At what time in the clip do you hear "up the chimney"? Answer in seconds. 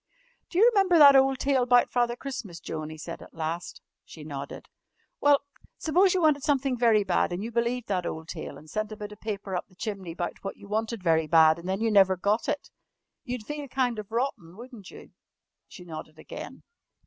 9.55-10.15